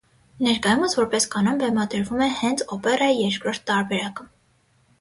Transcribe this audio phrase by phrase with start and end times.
[0.45, 4.31] Ներկայումս որպես կանոն բեմադրվում է հենց օպերայի երկրորդ տարբերակը։